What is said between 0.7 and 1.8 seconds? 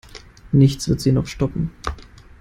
wird sie noch stoppen.